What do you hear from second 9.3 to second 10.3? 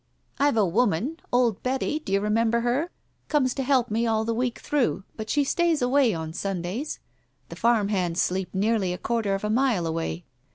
of a mile away.